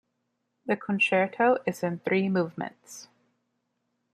The 0.65 0.75
concerto 0.77 1.57
is 1.67 1.83
in 1.83 1.99
three 1.99 2.27
movements. 2.27 3.07